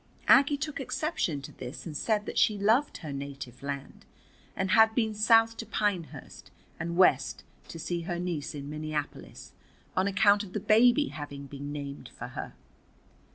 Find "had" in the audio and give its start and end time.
4.71-4.95